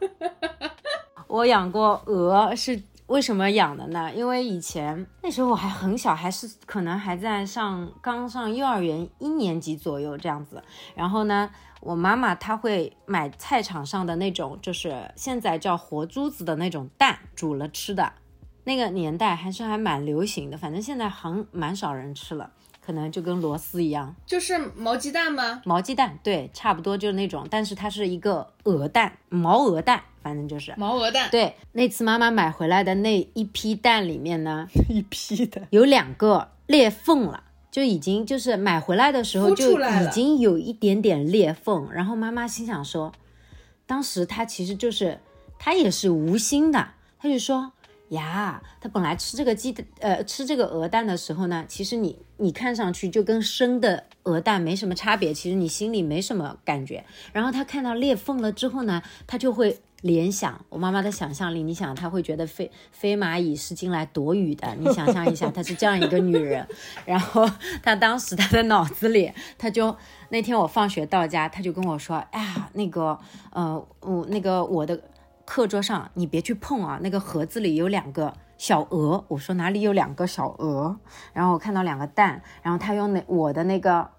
[1.26, 4.10] 我养过鹅，是为什么养的呢？
[4.14, 10.62] 因为以前那时候我还很小，还是可能还在上刚上幼儿园一年级左右这样子。
[10.94, 18.12] 然后呢，我妈妈她会买菜场上的那种，就是现在叫活珠子的那种蛋，煮了吃的。
[18.64, 25.60] 那个年代还是还蛮流行的，反正现在很蛮少人吃了，可能就跟螺丝一样，就是毛鸡蛋吗？
[25.66, 30.72] 毛鸡蛋，对，差不多就是那种，但是它是一个鹅蛋，毛鹅蛋，反正就是。
[30.78, 31.28] 毛鹅蛋。
[31.30, 43.12] 对，那次妈妈买回来的那一批蛋里面呢， 一批的，有两个裂缝了，就已经就是买回来的时候就已经有一点点裂缝，然后妈妈心想说，
[43.86, 45.20] 当时她其实就是
[45.58, 47.72] 她也是无心的，她就说
[48.08, 59.80] 呀，她本来吃这个鸡的呃吃这个鹅蛋的时候呢，其实你你看上去就跟生的鹅蛋没什么差别，其实你心里没什么感觉，然后她看到裂缝了之后呢，她就会。
[60.04, 64.68] 联想，我妈妈的想象力，你想，她会觉得飞飞蚂蚁是进来躲雨的。
[64.78, 66.68] 你想象一下，她是这样一个女人，
[67.06, 67.48] 然后
[67.82, 69.96] 她当时她的脑子里，她就
[70.28, 73.18] 那天我放学到家，她就跟我说，哎呀，那个，
[73.50, 75.00] 呃，我那个我的
[75.46, 79.24] 课桌上你别去碰啊，那个盒子里有两个小鹅。
[79.28, 80.98] 我说哪里有两个小鹅？
[81.32, 84.10] 然后我看到两个蛋，然后她用那我的那个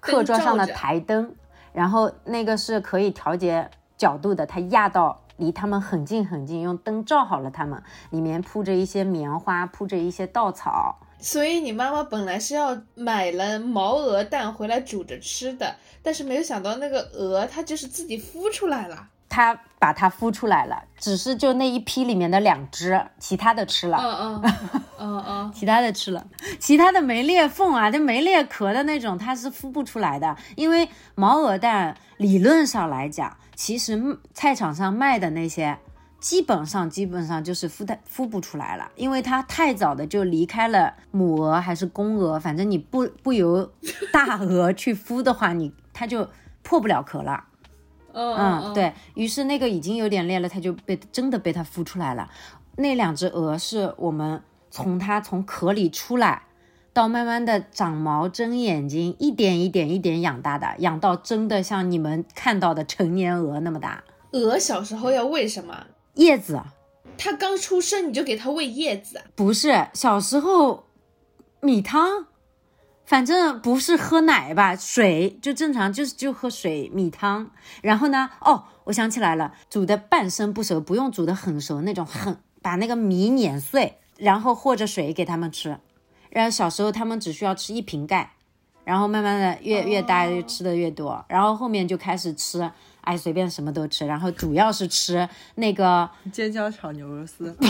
[0.00, 1.36] 课桌上的台灯，
[1.72, 3.70] 然后那个是可以调节
[4.04, 10.98] 角度的，它压到离它们很近很近，用灯照好了它们，里面铺着一些棉花，铺着一些稻草。
[11.18, 19.08] 所以你妈妈本来是要买了毛鹅蛋回来煮着吃的，但是没有想到那个鹅它就是自己孵出来了。
[19.26, 23.98] 它把它孵出来了，只是就那一批里面的两只，其他的吃了。
[24.00, 24.52] 嗯嗯
[24.98, 26.24] 嗯嗯， 其他的吃了，
[26.60, 30.36] 其他的没裂缝啊，就没裂壳的那种，它是孵不出来的。
[30.54, 35.78] 因为毛鹅蛋理论上来讲，其实菜场上卖的那些
[36.20, 43.70] 基本上基本上就是孵太孵不出来了，因为它太早的就离开了母鹅还是公鹅，反正你不不由
[44.12, 46.28] 大鹅去孵的话，你它就
[46.62, 47.44] 破不了壳了。
[48.12, 52.30] 嗯嗯，，对于是那个已经有点裂了，它就被真的被它孵出来了。
[52.76, 56.42] 那两只鹅是我们从它从壳里出来，
[56.94, 64.04] 到慢慢的长毛、睁眼睛，一点一点一点养大的，养到真的像你们看到的成年鹅那么大。
[64.30, 65.86] 鹅小时候要喂什么？
[66.14, 66.62] 叶子
[67.18, 70.84] 它刚出生你就给它喂叶子，不是小时候
[71.60, 72.26] 米汤，
[73.04, 77.50] 反正不是喝奶吧，水就正常就是就喝水米汤。
[77.82, 85.78] 然后呢，哦，我想起来了，煮的半生不熟，不用煮的很熟那种，很把那个米碾碎，然后和着水给它们吃。
[86.34, 88.30] 然后小时候他们只需要吃一瓶盖，
[88.84, 92.68] 然后慢慢的越越大就吃的越多，然后后面就开始吃，
[93.00, 97.56] 哎随便什么都吃，然后主要是吃那个尖椒炒牛肉丝，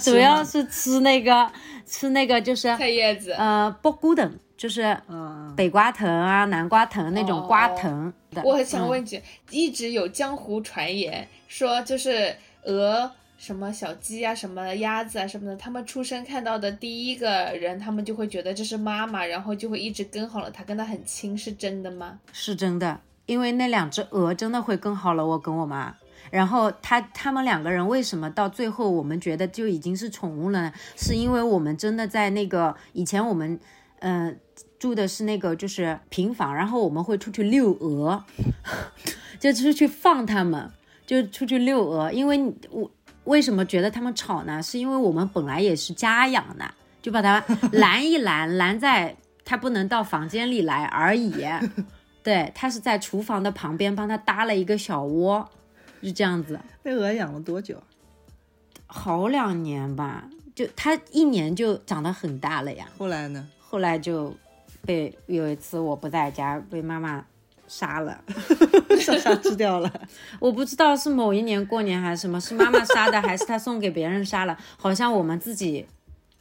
[0.00, 1.50] 主要是吃那个
[1.84, 3.32] 吃那个就是菜叶子。
[3.32, 8.40] 呃卜菇等，就是嗯，北瓜藤啊、南瓜藤那种瓜藤的。
[8.44, 13.10] 我很想嗯问一句，一直有江湖传言说，就是鹅、
[13.40, 22.20] 什么小鸡啊、什么鸭子啊什么的，他们出生看到的第一个人，他们就会觉得这是妈妈，然后就会一直跟好了它，跟它很亲，是真的吗？
[22.34, 25.96] 是真的，因为那两只鹅真的会更好了我跟我妈。
[26.30, 30.72] 然后他他们两个人为什么到最后我们觉得就已经是宠物了呢？
[30.98, 33.58] 是因为我们真的在那个以前我们
[34.00, 34.38] 嗯、
[34.78, 38.22] 住的是那个就是平房，然后我们会出去遛鹅，
[39.40, 40.70] 就出去放它们，
[41.06, 42.12] 就出去遛鹅。
[42.12, 42.38] 因为
[42.70, 42.90] 我
[43.24, 44.62] 为什么觉得它们吵呢？
[44.62, 46.64] 是因为我们本来也是家养的，
[47.02, 51.44] 就把它拦一拦，拦在它不能到房间里来而已。
[52.22, 55.48] 对，它是在厨房的旁边帮它搭了一个小窝，
[56.02, 57.84] 就这样子，那鹅养了多久啊？
[58.86, 62.86] 好两年吧，就它一年就长得很大了呀。
[62.98, 63.48] 后来呢？
[63.58, 64.34] 后来就
[64.84, 67.24] 被有一次我不在家，被妈妈
[67.70, 68.20] 杀了。
[69.00, 69.90] 杀杀吃掉了。
[70.40, 74.58] 我不知道是某一年过年还是什么，是妈妈杀的，还是他送给别人杀了？
[74.76, 75.86] 好像我们自己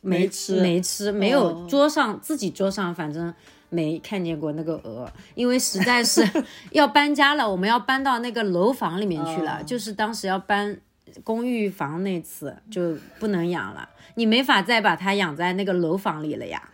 [0.02, 3.32] 没没吃没吃，没有哦桌上、自己桌上，反正
[3.70, 6.28] 没看见过那个鹅，因为实在是
[6.72, 10.76] 要搬家了，我们要搬到那个楼房里面去了，哦就是当时要搬
[11.24, 16.70] 公寓房那次就不能养了，你没法再把它养在那个楼房里了呀。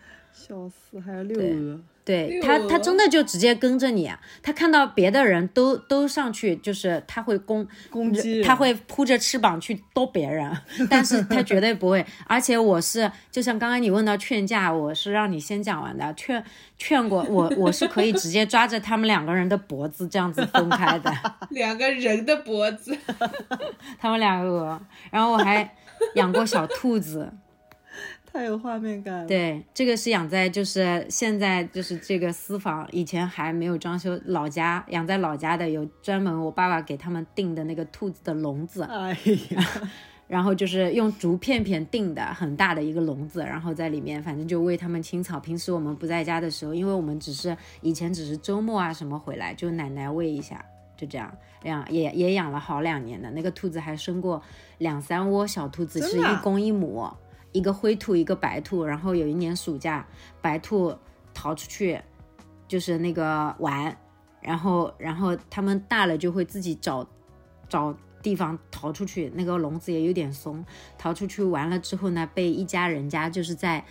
[0.48, 1.80] 笑死，还要遛鹅。
[2.04, 4.08] 对他，他真的就直接跟着你。
[4.44, 10.56] 他看到别的人都都上去，就是他会攻攻击他会扑着翅膀去逗别人，
[10.88, 12.06] 但是他绝对不会。
[12.28, 16.14] 而且我是，就像刚刚你问到劝架，我是让你先讲完的。
[16.14, 16.44] 劝
[16.78, 21.12] 劝过我，我是可以直接抓着他们两个人的脖子这样子分开的。
[21.50, 22.96] 两个人的脖子，
[23.98, 24.80] 他们两个鹅，
[25.10, 25.74] 然后我还
[26.14, 27.34] 养过小兔子。
[28.36, 29.26] 太有画面感了。
[29.26, 39.18] 对，这个是养在就是现在就是这个私房，以前还没有装修，老家养在老家的有专门我爸爸给他们订的那个兔子的笼子，哎
[39.52, 39.66] 呀，
[40.28, 45.40] 然后就是用竹片片订的很大的一个笼子，然后在里面反正就喂它们青草。
[45.40, 50.62] 平时我们不在家的时候，因为我们只是以前只是周末啊什么回来，就奶奶喂一下，
[50.98, 53.32] 就这样养也也养了好两年的。
[53.32, 54.44] 那个兔子还生过
[54.80, 57.08] 两三窝小兔子，是一公一母，
[57.56, 58.84] 一个灰兔一个白兔。
[58.84, 60.06] 然后有一年暑假，
[60.42, 60.94] 白兔
[61.34, 62.00] 逃出去
[62.68, 63.96] 就是那个玩，
[64.42, 67.08] 然后然后他们大了就会自己找
[67.70, 70.64] 找地方逃出去，那个笼子也有点松，
[70.98, 73.84] 逃出去玩了之后呢，被一家人家就是在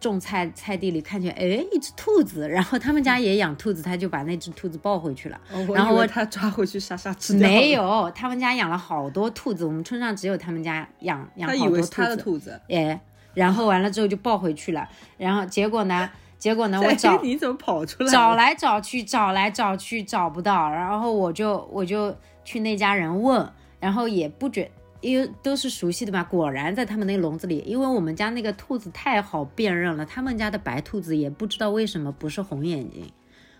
[0.00, 5.40] 种菜菜地里看见，哎，一只兔子， 然后他们家也养兔子，他就把那只兔子抱回去了。
[5.52, 7.48] 哦我然后我他抓回去杀杀吃掉。
[7.48, 12.60] 没，有，他们家养了好多兔子，我们村上只有他们家养养他好多兔以为是他的子，兔子。
[12.68, 13.00] 哎，
[13.34, 16.08] 然后完了之后就抱回去了，然后结果呢，
[16.38, 18.10] 结果呢，我找哎 你怎么跑出来？
[18.12, 33.10] 找来找去，找来找去找不到，然后我就我就去那家人问，然后也不觉，因为都是熟悉的嘛，果然在他们那个笼子里，因为我们家那个兔子太好辨认了，他们家的白兔子也不知道为什么不是红眼睛，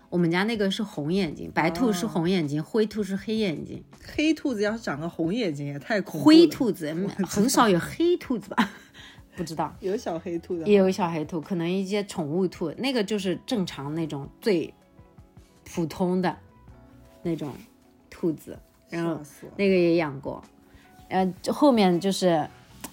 [0.09, 3.83] 我们家那个是红眼睛，白兔是红眼睛，灰兔是黑眼睛，
[4.15, 6.23] 黑兔子要是长个红眼睛也太恐怖了。
[6.25, 6.93] 灰兔子
[7.25, 8.69] 很少有黑兔子吧？
[9.37, 9.73] 不知道。
[9.79, 14.73] 有小黑兔的，也有小黑兔，可能一些宠物兔，那个就是正常那种最
[15.73, 16.35] 普通的
[17.23, 17.53] 那种
[18.09, 19.21] 兔子，然后。
[19.55, 20.43] 那个也养过，
[21.09, 22.47] 呃，就后面就是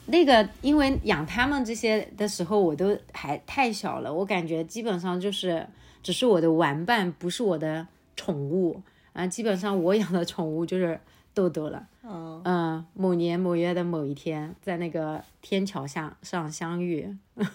[0.06, 5.66] 那个，因为养它们这些的时候，我都还太小了，我感觉基本上就是
[6.02, 8.80] 只是我的玩伴，不是我的宠物
[9.12, 9.26] 啊。
[9.26, 10.98] 基本上我养的宠物就是
[11.34, 11.86] 豆豆了。
[12.02, 17.16] 嗯，嗯，某年某月的某一天，在那个天桥下上相遇。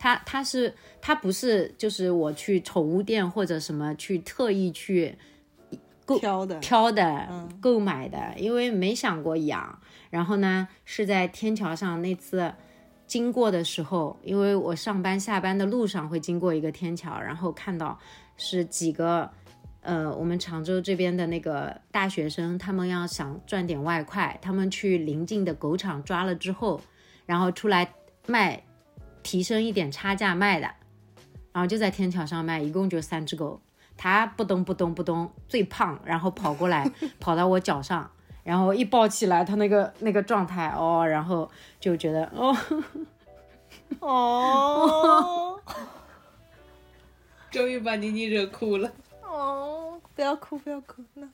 [0.00, 5.18] 他他是他不是就是我去宠物店或者什么去特意去
[6.08, 9.78] 购挑的，挑的、购买的，因为没想过养。
[10.08, 12.54] 然后呢，是在天桥上那次
[13.06, 17.98] 经过的时候，因为我上班下班的路上会经过一个天桥，然后看到
[18.38, 19.30] 是几个
[19.82, 26.80] 呃我们常州这边的那个大学生，他们要想赚点外快，他们去邻近的狗场抓了之后，
[27.26, 27.92] 然后出来
[28.26, 28.64] 卖，
[29.22, 30.70] 提升一点差价卖的，
[31.52, 33.60] 然后就在天桥上卖，一共就三只狗。
[33.98, 38.08] 它不咚不咚不咚，最胖，然后跑过来， 跑到我脚上，
[38.44, 42.56] 然后一抱起来，他那个那个状态哦，然后就觉得哦，
[44.00, 45.60] 哦
[47.50, 48.90] 终于把妮妮惹哭了。
[49.22, 51.28] 哦，不要哭，不要哭，那。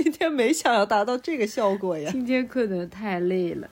[0.00, 2.08] 今天没想要达到这个效果呀。
[2.12, 3.68] 今天可能太累了，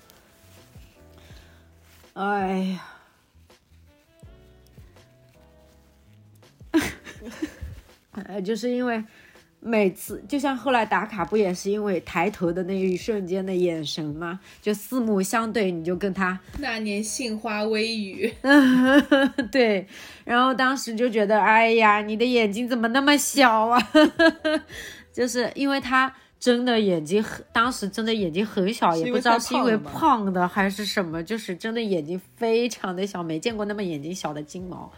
[2.15, 2.77] 哎
[6.73, 6.81] 呀，
[8.27, 9.05] 呃， 就是因为
[9.61, 14.41] 每次，就像后来打卡，不也是因为抬头的那一瞬间的眼神吗？
[14.61, 18.35] 就四目相对，你就跟他那年杏花微雨，
[19.53, 19.87] 对，
[20.25, 23.81] 然后当时就觉得，哎呀，你的眼睛怎么那么小啊？
[25.17, 34.93] 就是因为他真的眼睛很，当时真的眼睛很小，也不知道是因为胖的还是什么，就是真的眼睛非常的小，没见过那么眼睛小的金毛。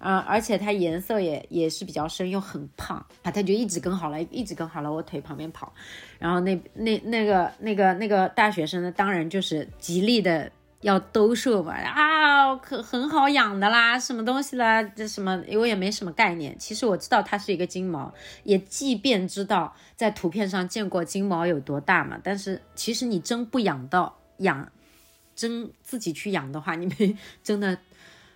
[0.00, 5.72] 嗯、而且它颜色也也是比较深，又很胖啊，它就一直跟好了，一直跟好了我腿旁边跑，
[6.18, 10.52] 然后那那那个那个那个大学生呢，当然就是极力的
[10.84, 16.54] 要兜售嘛，啊，可很好养的啦，什么东西啦，这什么我也没什么概念。
[16.58, 24.70] 其实我知道它是一个金毛，也即便知道在图片上见过金毛有多大嘛，但是其实你真不养到养，
[25.34, 27.78] 真自己去养的话，你没真的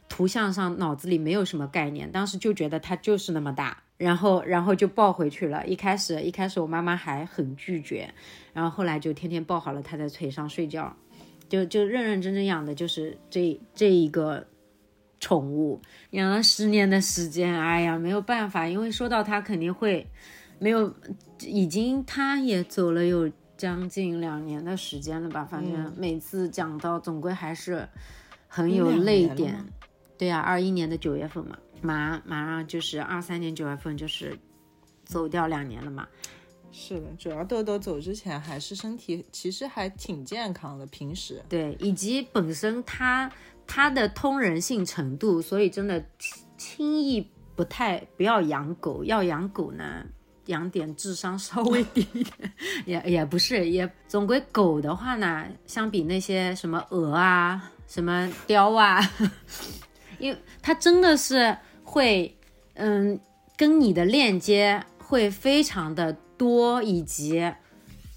[0.08, 3.82] 图像上脑子里没有什么概念，当时就觉得它就是那么大。
[3.98, 5.66] 然后，然后就抱回去了。
[5.66, 8.14] 一开始，一开始我妈妈还很拒绝，
[8.52, 10.96] 然后后来就天天抱好了它在腿上睡觉。
[11.48, 14.46] 就就认认真真养的就是这这一个
[15.20, 15.80] 宠物，
[16.11, 20.06] 养了十年的时间，哎呀，没有办法，因为说到它肯定会
[20.58, 20.94] 没有，
[21.40, 27.88] 已经它也走了有将近两年的时间了吧，反正每次讲到总归还是
[28.46, 29.64] 很有泪点。
[30.16, 34.37] 对呀、二一年的九月份嘛，马马上就是二三年九月份就是
[35.04, 36.08] 走掉两年了嘛。
[36.80, 43.28] 是的，主要豆豆走之前还是身体其实还挺健康的，平时对，以及本身它
[43.66, 50.06] 它的通人性程度，所以真的轻轻易不太不要养狗，要养狗呢。
[50.46, 52.52] 养点智商稍微 低一点，
[52.86, 58.98] 也也不是，也总归狗的话呢，相比那些什么鹅啊、什么雕啊，
[60.18, 62.34] 因为它真的是会，
[62.76, 63.20] 嗯，
[63.58, 67.51] 跟你的链接会非常的多，以及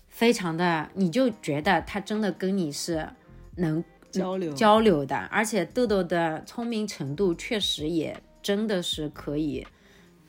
[0.10, 3.08] 非常的，你就觉得他真的跟你是
[3.56, 9.66] 能交流交流的，而且豆豆的聪明程度确实也真的是可以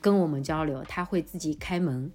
[0.01, 2.13] 跟我们交流，他会自己开门。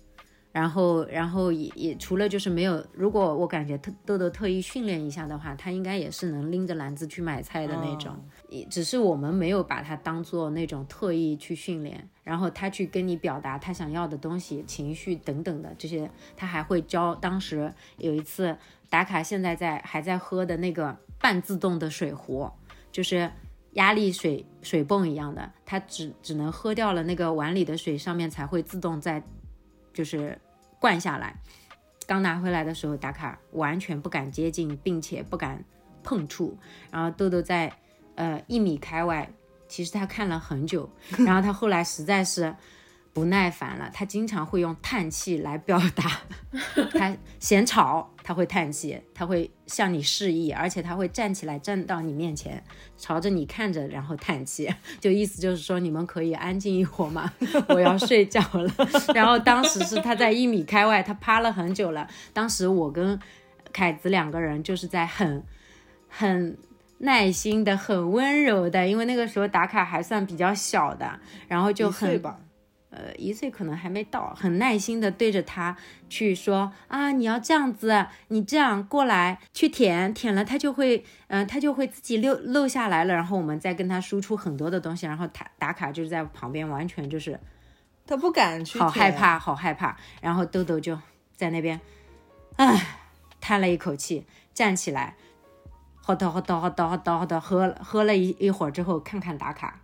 [0.58, 8.18] 然后，然后也也除了就是没有，如果我感觉特豆豆特意训练一下的话，他应该也是能拎着篮子去买菜的那种。
[8.50, 17.14] 也只是我们没有把它当做那种特意去训练，然后他去跟你表达他想要的东西、情绪等等的这些，他还会教。
[17.14, 18.58] 当时有一次
[18.90, 22.50] 打卡，现在在还在喝的那个半自动的水壶，
[22.92, 23.30] 就是
[23.74, 29.22] 压力水水泵一样的，它只只能喝掉了那个碗里的水，上面才会自动在
[29.94, 30.40] 就是
[30.80, 31.36] 灌下来。
[32.06, 35.64] 刚拿回来的时候，打卡完全不敢接近，并且不敢
[36.04, 36.58] 碰触。
[36.90, 37.74] 然后豆豆在
[38.16, 39.30] 呃一米开外，
[39.68, 42.56] 其实他看了很久，然后他后来实在是
[43.18, 46.20] 不耐烦了，他经常会用叹气来表达。
[46.92, 52.64] 他嫌吵，他会叹气，他会向你示意，而且他会站起来站到你面前，
[52.96, 57.34] 朝着你看着，然后叹气， 就意思就是说你们可以安静一会儿吗？
[57.70, 58.72] 我要睡觉了。
[59.16, 62.08] 然后当时是他在一米开外，他趴了很久了。
[62.34, 63.20] 当时我跟
[63.74, 65.44] 凯子两个人就是在很
[66.08, 66.56] 很
[67.00, 71.06] 耐心的、很温柔的，因为那个时候打卡还算比较小的，
[71.48, 72.22] 然然后就很
[72.98, 75.78] 呃，一岁可能还没到，很耐心的对着他
[76.10, 87.40] 去说啊，你要这样子，你这样过来去舔，舔了它就会，嗯、它就会自己漏漏下来了，然后我们再跟他输出很多的东西，然后他打卡就是在旁边完全就是
[88.08, 89.12] 他不敢去，好害。
[89.12, 91.00] 怕，好害怕，然后豆豆就
[91.36, 91.80] 在那边，
[92.56, 92.98] 唉，
[93.40, 94.26] 叹了一口气，
[94.56, 95.16] 站起来，
[96.02, 99.82] 好的好的好的好的喝了喝了一一会儿之后，看看打卡，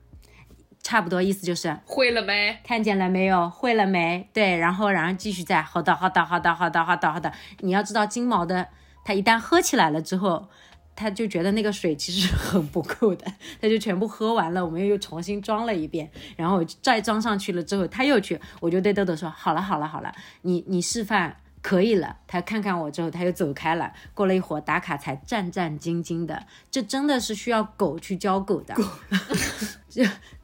[0.83, 2.59] 差不多意思就是会了没？
[2.63, 3.49] 看见了没有？
[3.49, 4.29] 会了没？
[4.33, 7.31] 对，然后然后继续再好的好的好的好的好的好的。
[7.59, 8.67] 你要知道金毛的，
[9.05, 10.49] 它一旦喝起来了之后，
[10.95, 13.25] 它就觉得那个水其实很不够的，
[13.61, 21.37] 它就全部喝完了，我们又重新装了一遍，然后再装上去了之后，它又去，我就对豆豆说：好了好了好了，你你示范。
[21.63, 23.93] 可以了，他看看我之后，他又走开了。
[24.13, 26.45] 过了一会儿，打卡才战战兢兢的。
[26.69, 28.75] 这真的是需要狗去教狗的，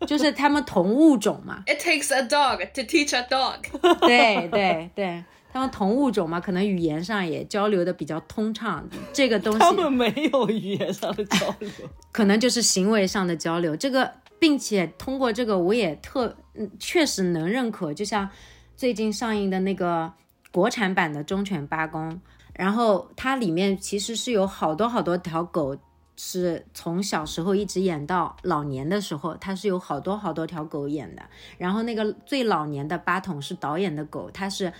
[0.00, 1.62] 就 就是他们同物种嘛。
[1.66, 3.60] It takes a dog to teach a dog。
[4.06, 8.88] 对对对，他们同物种嘛，可能语言上也交流的比较通畅。
[9.12, 11.70] 这个东西 他们没有语言上的交流，
[12.12, 13.76] 可能就是行为上的交流。
[13.76, 17.92] 这个，并且通过这个，我也特嗯，确实能认可。
[17.92, 18.28] 就像
[18.76, 20.12] 最近上映的那个
[20.50, 22.10] 国产版的《忠犬八公》，
[22.54, 25.76] 然后它里面其实是有好多好多条狗。
[26.16, 31.22] 是从小时候一直演到老年的时候，它是有好多好多条狗演的。
[31.58, 34.72] 然后那个最老年的八筒是导演的狗，它是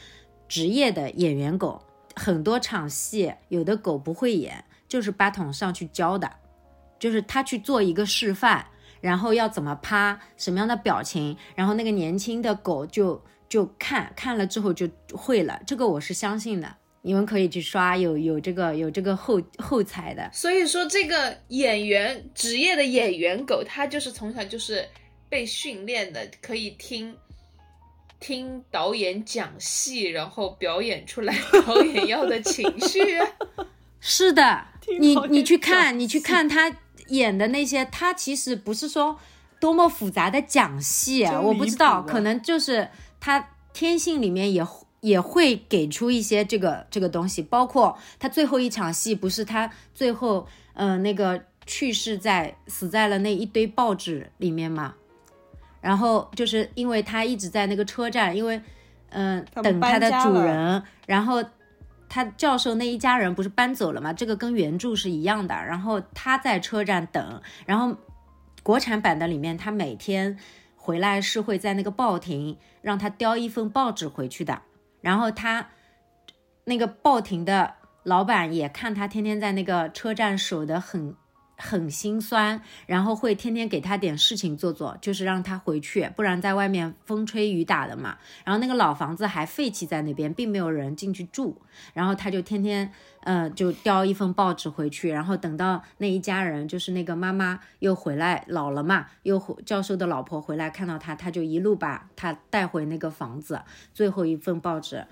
[0.49, 1.83] 职业的演员狗，
[2.15, 6.31] 很多场戏有的狗不会演，就是八筒上去教的，
[6.99, 8.67] 就是他去做一个示范，
[9.01, 16.77] 然后要怎么趴，什么样的表情，然后那个年轻的狗就就看看了之后就会了，这个我是相信的。
[17.07, 24.85] 你们可以去刷，有有这个有这个后后采的，所以说，这个演员职业的演员狗，他就是从小就是
[25.29, 27.17] 被训练的，可以听
[28.19, 31.33] 听导演讲戏，然后表演出来
[31.65, 32.99] 导演要的情绪。
[34.01, 34.67] 是的，
[34.99, 36.77] 你你去看，你去看他
[37.11, 39.17] 演的那些，他其实不是说
[39.61, 42.89] 多么复杂的讲戏，啊我不知道，可能就是
[43.21, 44.65] 他天性里面也
[45.07, 54.97] 也会给出一些这个这个东西，包括他最后一场戏，不是他最后嗯、呃那个去世在死在了那一堆报纸里面嘛，
[55.81, 58.61] 然后就是因为他一直在那个车站，因为
[59.11, 61.43] 嗯、等他的主人，然后
[62.09, 64.13] 他教授那一家人不是搬走了嘛？
[64.13, 65.55] 这个跟原著是一样的。
[65.55, 67.97] 然后他在车站等，然后
[68.65, 70.37] 国产版的里面，他每天
[70.75, 74.63] 回来是会在那个报亭让他叼一份报纸回去的。
[75.07, 75.69] 然后他
[76.65, 81.15] 那个报亭的老板也看他天天在那个车站守得很
[81.57, 88.19] 很心酸，然后会天天给他点事情做做，就是让他回去，不然在外面风吹雨打的嘛。
[88.45, 91.63] 然后那个老房子还废弃在那边，并没有人进去住，
[91.95, 92.91] 然后他就天天
[93.27, 103.61] 呃就叼一份报纸回去，然后等到那一家人就是那个妈妈又回来老了嘛，又回教授的老婆回来看到他，他就一路把他带回那个房子，
[103.93, 105.05] 最后一份报纸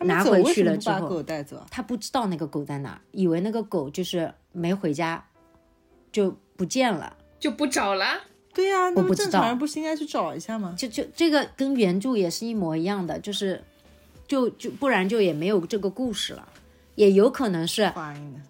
[0.00, 1.66] 拿回去了之后把狗带走啊？
[1.70, 5.24] 他不知道那个狗在哪，以为那个狗就是没回家，
[6.12, 7.16] 就不见了。
[7.40, 8.04] 就不找了。
[8.52, 10.74] 对呀、那么不知道正常人不是应该去找一下吗？
[10.76, 13.62] 就就这个跟原著也是一模一样的，就是
[14.26, 16.48] 就就不然就也没有这个故事了，
[16.98, 17.92] 也有可能是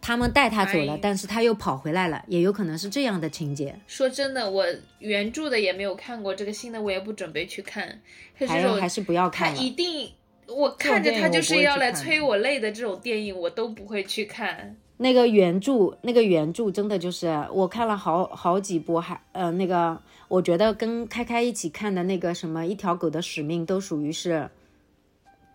[0.01, 3.79] 他们带他走了哎，但是他又跑回来了，也有可能是这样的情节。
[3.87, 4.65] 说真的，我
[5.01, 8.01] 原著的也没有看过，这个新的我也不准备去看。
[8.39, 9.63] 可是还有还是不要看了。
[9.63, 10.11] 一定，
[10.47, 14.75] 我看着他就是要来催我泪的这种电影，我都不会去看。
[14.97, 24.49] 那个原著，那个原著真的就是我看了好好几部，还呃那个，我觉得跟开开一起看的那个什么《一条狗的使命》都属于是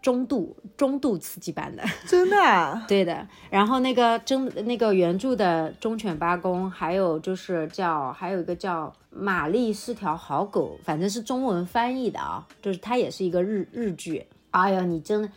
[0.03, 1.81] 中度中度刺激版的。
[2.05, 2.83] 真的、啊？
[2.87, 14.27] 对的，然后那个真那个原著的《忠犬八公》，还有就是叫还有一个叫《玛丽是条好狗》，反正是中文翻译的啊，就是它也是一个日日剧。
[14.51, 15.29] 哎呀，你真的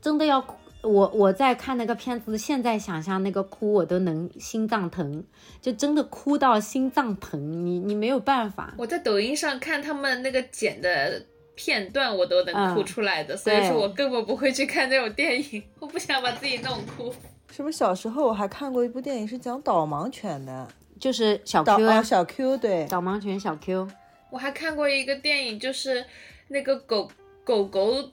[0.00, 5.22] 真的要哭我我在看那个片子，现在想象那个哭我都能心脏疼，
[5.60, 8.74] 就真的哭到心脏疼，你你没有办法。
[8.78, 11.22] 我在抖音上看他们那个剪的
[11.54, 17.14] 片段，我都能嗯哭出来的，所以说我根本不会去看那种电影， 我不想把自己弄哭。
[17.50, 17.76] 是不是？
[17.76, 20.66] 小时候我还看过一部电影，是讲导盲犬的，
[20.98, 23.88] 就是小导 Q 小 Q 对，导盲犬小 Q，
[24.30, 26.04] 我还看过一个电影，就是
[26.48, 27.10] 那个狗
[27.44, 28.10] 狗狗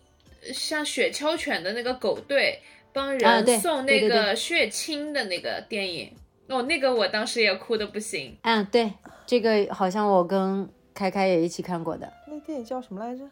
[0.53, 2.59] 像雪橇犬的那个狗队
[2.91, 6.11] 帮人送那个血清的那个电影。
[6.47, 8.35] 哦，那个我当时也哭的不行。
[8.41, 8.91] 嗯，对，
[9.27, 12.11] 这个好像我跟开开也一起看过的。
[12.39, 13.29] 那电影叫什么来着？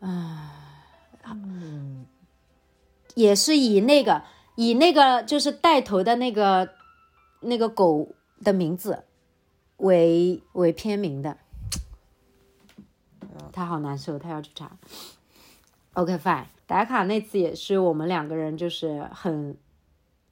[0.00, 0.84] 啊
[1.24, 2.06] 嗯，
[3.14, 4.24] 也是以那个
[4.56, 6.70] 以那个就是带头的那个
[7.40, 9.04] 那个狗的名字
[9.76, 11.38] 为为片名的。
[13.52, 14.76] 他好难受，他要去查。
[15.92, 19.56] OK fine，打卡那次也是我们两个人就是很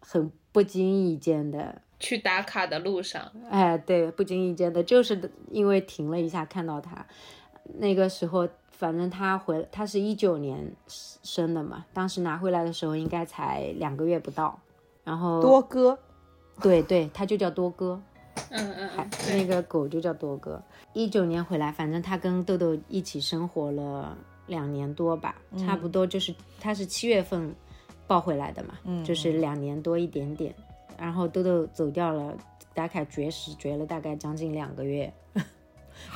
[0.00, 7.06] 很不经意间的，去打卡的路上，哎，对，不经意间的，就是因为停了一下看到他，
[7.78, 14.58] 那个时候反正他回他是一九年生的嘛，当时拿回来的时候应该才两个月不到，
[15.04, 15.98] 然后多哥，
[16.60, 17.98] 对对，他就叫多哥，
[18.50, 20.62] 嗯嗯嗯，那个狗就叫多哥。
[20.92, 24.16] 一九年回来，反正他跟豆豆一起生活了
[24.46, 27.54] 两年多吧，差不多就是他是七月份
[28.06, 30.54] 抱回来的嘛，就是两年多一点点。
[30.98, 32.36] 然后豆豆走掉了，
[32.74, 35.12] 打卡绝食绝了大概将近两个月，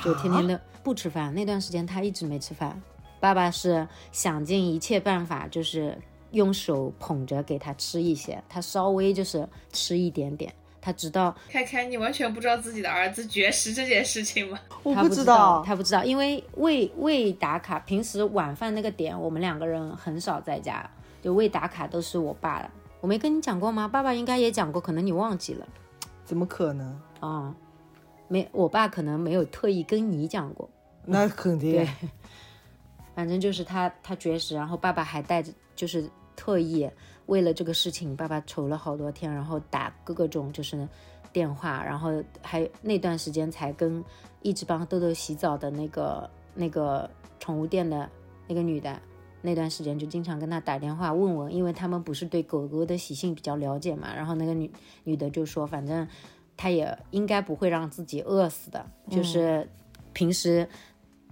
[0.03, 1.33] 就天天的不吃饭。
[1.33, 2.81] 那段时间他一直没吃饭，
[3.19, 5.97] 爸爸是想尽一切办法，就是
[6.31, 10.53] 用手捧着给他吃一些，他稍微就是吃一点点。
[10.83, 14.59] 他知道，开开，你完全不知道自己的儿子绝食这件事情吗？
[14.81, 20.89] 我不知道，他不知道，因为未未打卡，平时晚饭那个点，我们两个人很少在家，
[21.21, 22.71] 就未打卡都是我爸的。
[23.01, 23.87] 我没跟你讲过吗？
[23.87, 25.67] 爸爸应该也讲过，可能你忘记了。
[26.23, 26.97] 怎么可能？
[27.19, 27.53] 啊、
[28.27, 30.69] 没，我爸可能没有特意跟你讲过。
[31.03, 31.89] 那肯定对，
[33.15, 36.89] 反正就是他他绝食，然后爸爸还带着，就是特意
[37.25, 40.87] 为了这个事情，爸爸愁了好多天，然后打各种就是
[41.33, 44.03] 电话，然后还那段时间才跟
[44.43, 48.07] 一直帮豆豆洗澡的那个那个宠物店的
[48.47, 49.01] 那个女的，
[49.41, 54.71] 那段时间就经常跟他打电话问问，因为他们不是对狗狗的习性比较了解嘛，然后那个女
[55.03, 56.07] 女的就说，反正
[56.55, 59.67] 她也应该不会让自己饿死的，就是
[60.13, 60.67] 平时。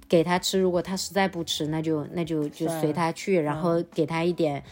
[0.07, 4.63] 给它吃，如果它实在不吃，那就那就就随它去，然后给它一点，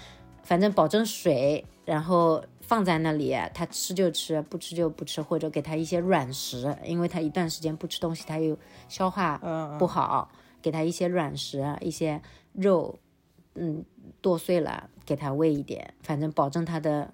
[0.41, 8.57] 反正保证水，然后放在那里，它吃就吃，不吃就不吃，或者给它一些软食，因为它一段时间不吃东西，它又
[8.89, 9.37] 消化
[9.77, 10.27] 不好，
[10.59, 12.19] 给它一些软食，一些
[12.53, 12.97] 肉，
[13.57, 13.83] 嗯，
[14.21, 17.13] 剁碎了给它喂一点，反正保证它的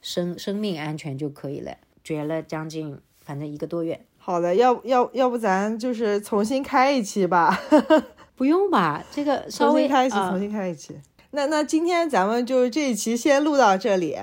[0.00, 1.76] 生生命安全就可以了。
[2.02, 7.60] 绝了将近反正一个多月，好的，要要要不咱就是重新开一期吧，
[8.34, 9.04] 不用吧？
[9.10, 10.94] 这个稍微重新开一期，啊重新开一期。
[11.32, 14.16] 那那今天咱们就这一期先录到这里，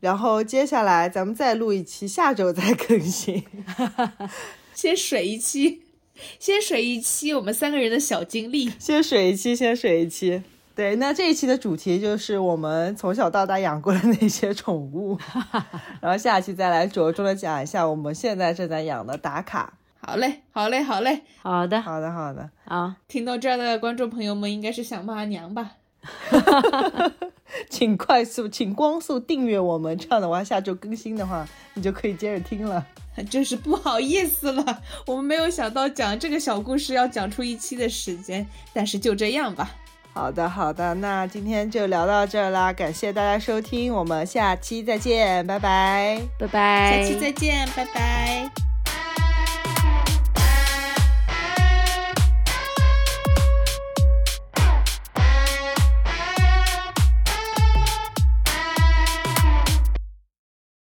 [0.00, 3.44] 然后接下来咱们再录一期，下周再更新。
[4.74, 5.82] 先水一期，
[6.38, 8.70] 先水一期我们三个人的小经历。
[8.78, 10.42] 先水一期，先水一期。
[10.80, 15.18] 对，那这一期的主题就是我们从小到大养过的那些宠物，
[16.00, 19.74] 然后下期再来着重的讲一下我们现在正在养的打卡。
[20.00, 21.20] 好嘞，好嘞，好嘞！
[21.42, 22.48] 好的，好的，好的。
[22.64, 25.72] 啊，听到这儿的观众朋友们应该是想骂娘吧？
[27.68, 32.86] 请快速，请光速订阅我们，这样的话下周更新的话，你就可以接着听了。
[33.28, 39.76] 真是不好意思了，我们没有想到讲这个小故事要讲出一期的时间，但是就这样吧。
[40.12, 46.20] 好的，好的，那今天就聊到这儿啦，感谢大家收听，我们下期再见，拜拜。
[46.38, 48.69] 拜拜，下期再见，拜拜。